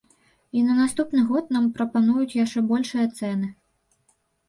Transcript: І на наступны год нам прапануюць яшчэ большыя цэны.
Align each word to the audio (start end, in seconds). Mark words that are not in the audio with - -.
І 0.59 0.63
на 0.69 0.77
наступны 0.79 1.21
год 1.33 1.53
нам 1.57 1.69
прапануюць 1.77 2.37
яшчэ 2.43 2.67
большыя 2.75 3.07
цэны. 3.17 3.55